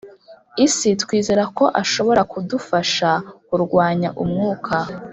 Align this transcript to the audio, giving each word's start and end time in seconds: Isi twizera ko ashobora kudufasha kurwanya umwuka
Isi 0.65 0.89
twizera 1.01 1.43
ko 1.57 1.65
ashobora 1.81 2.21
kudufasha 2.31 3.09
kurwanya 3.47 4.09
umwuka 4.23 4.75